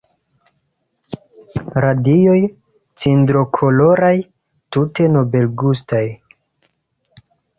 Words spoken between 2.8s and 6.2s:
cindrokoloraj, tute nobelgustaj!